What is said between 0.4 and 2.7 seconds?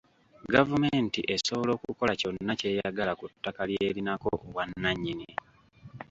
Gavumenti esobola okukola kyonna